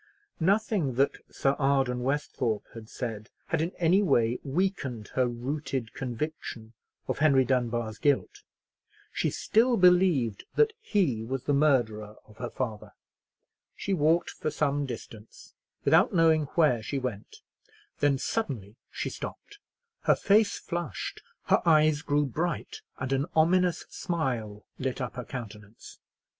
[0.39, 6.73] Nothing that Sir Arden Westhorpe had said had in any way weakened her rooted conviction
[7.07, 8.41] of Henry Dunbar's guilt.
[9.13, 12.93] She still believed that he was the murderer of her father.
[13.75, 15.53] She walked for some distance
[15.85, 17.41] without knowing where she went,
[17.99, 19.59] then suddenly she stopped;
[20.05, 25.99] her face flushed, her eyes grew bright, and an ominous smile lit up her countenance.